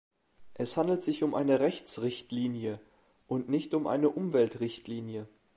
[0.55, 2.79] Es handelt sich um eine Rechtsrichtlinie
[3.27, 5.27] und nicht um eine Umweltrichtlinie.